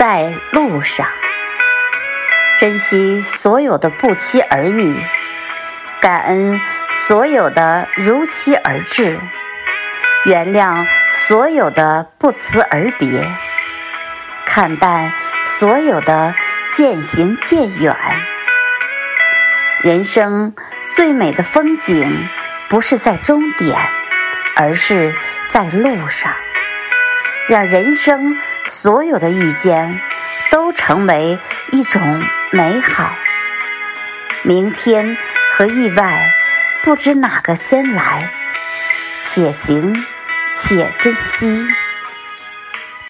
[0.00, 1.06] 在路上，
[2.58, 4.96] 珍惜所有的不期而遇，
[6.00, 6.58] 感恩
[6.90, 9.20] 所有的如期而至，
[10.24, 13.30] 原谅所有的不辞而别，
[14.46, 15.12] 看淡
[15.44, 16.34] 所有的
[16.74, 17.94] 渐行渐远。
[19.82, 20.54] 人生
[20.88, 22.26] 最美的风景，
[22.70, 23.78] 不是在终点，
[24.56, 25.14] 而是
[25.50, 26.32] 在路上。
[27.50, 28.38] 让人生
[28.68, 30.00] 所有的遇见
[30.52, 31.36] 都成为
[31.72, 32.22] 一种
[32.52, 33.12] 美好。
[34.44, 35.16] 明天
[35.52, 36.32] 和意外，
[36.84, 38.30] 不知哪个先来，
[39.20, 39.92] 且行
[40.52, 41.66] 且珍惜。